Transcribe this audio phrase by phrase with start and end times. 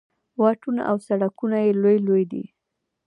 [0.39, 2.43] واټونه او سړکونه یې لوی لوی دي.